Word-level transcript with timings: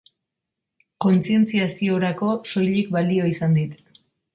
Kontzientziaziorako 1.05 2.33
soilik 2.55 2.95
balio 3.01 3.33
izan 3.37 3.61
dit. 3.65 3.83